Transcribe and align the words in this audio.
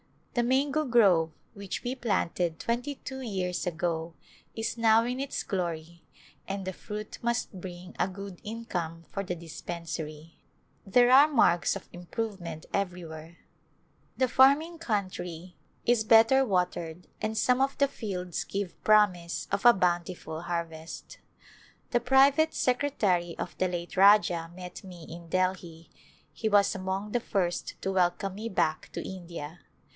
The 0.33 0.41
mango 0.43 0.83
grove 0.85 1.31
which 1.53 1.83
we 1.83 1.93
planted 1.93 2.57
twenty 2.57 2.95
two 2.95 3.19
years 3.21 3.67
ago 3.67 4.15
is 4.55 4.77
now 4.77 5.03
in 5.03 5.19
its 5.19 5.43
glory 5.43 6.03
and 6.47 6.65
the 6.65 6.73
fruit 6.73 7.19
must 7.21 7.59
bring 7.61 7.95
a 7.99 8.07
good 8.07 8.39
income 8.41 9.03
for 9.09 9.23
the 9.23 9.35
dispensary. 9.35 10.37
There 10.87 11.11
are 11.11 11.27
marks 11.27 11.75
of 11.75 11.89
im 11.91 12.05
provement 12.07 12.65
everywhere. 12.73 13.39
The 14.17 14.29
farming 14.29 14.79
country 14.79 15.57
is 15.85 16.03
bet 16.05 16.31
A 16.31 16.35
Glimpse 16.35 16.35
of 16.35 16.41
India 16.41 16.45
ter 16.45 16.49
watered 16.97 17.07
and 17.21 17.37
some 17.37 17.61
of 17.61 17.77
the 17.77 17.89
fields 17.89 18.43
give 18.45 18.81
promise 18.83 19.47
of 19.51 19.65
a 19.67 19.73
bountiful 19.73 20.43
harvest. 20.43 21.19
The 21.91 21.99
private 21.99 22.55
secretary 22.55 23.35
of 23.37 23.55
the 23.59 23.67
late 23.67 23.95
Rajah 23.97 24.49
met 24.55 24.83
me 24.83 25.03
in 25.07 25.27
Delhi; 25.27 25.91
he 26.33 26.49
was 26.49 26.73
among 26.73 27.11
the 27.11 27.19
first 27.19 27.79
to 27.81 27.91
welcome 27.91 28.33
me 28.33 28.49
back 28.49 28.89
to 28.93 29.07
India. 29.07 29.59